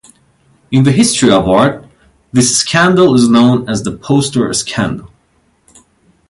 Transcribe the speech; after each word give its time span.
In 0.71 0.83
the 0.83 0.91
history 0.93 1.29
of 1.29 1.47
art, 1.47 1.85
this 2.33 2.57
scandal 2.57 3.13
is 3.13 3.29
known 3.29 3.69
as 3.69 3.83
the 3.83 3.91
Poster 3.95 4.51
Scandal. 4.51 5.11